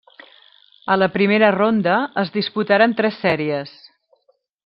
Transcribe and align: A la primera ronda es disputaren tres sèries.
A 0.93 0.95
la 1.01 1.09
primera 1.17 1.51
ronda 1.57 1.99
es 2.23 2.33
disputaren 2.39 2.97
tres 3.03 3.21
sèries. 3.27 3.77